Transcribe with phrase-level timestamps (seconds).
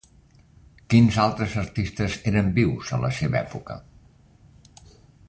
[0.93, 3.81] Quins altres artistes eren vius a la seva època?